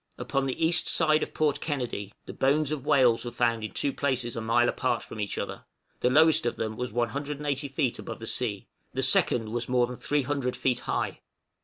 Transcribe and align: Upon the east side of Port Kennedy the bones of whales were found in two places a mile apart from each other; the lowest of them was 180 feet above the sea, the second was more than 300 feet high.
Upon 0.17 0.47
the 0.47 0.59
east 0.65 0.87
side 0.87 1.21
of 1.21 1.31
Port 1.31 1.59
Kennedy 1.61 2.11
the 2.25 2.33
bones 2.33 2.71
of 2.71 2.87
whales 2.87 3.23
were 3.23 3.29
found 3.29 3.63
in 3.63 3.69
two 3.71 3.93
places 3.93 4.35
a 4.35 4.41
mile 4.41 4.67
apart 4.67 5.03
from 5.03 5.19
each 5.19 5.37
other; 5.37 5.65
the 5.99 6.09
lowest 6.09 6.47
of 6.47 6.55
them 6.55 6.75
was 6.75 6.91
180 6.91 7.67
feet 7.67 7.99
above 7.99 8.19
the 8.19 8.25
sea, 8.25 8.65
the 8.95 9.03
second 9.03 9.49
was 9.49 9.69
more 9.69 9.85
than 9.85 9.97
300 9.97 10.55
feet 10.55 10.79
high. 10.79 11.19